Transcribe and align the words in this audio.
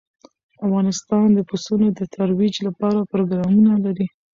افغانستان 0.65 1.27
د 1.33 1.39
پسونو 1.49 1.87
د 1.97 2.01
ترویج 2.15 2.55
لپاره 2.67 3.07
پروګرامونه 3.11 3.71
لري. 3.85 4.07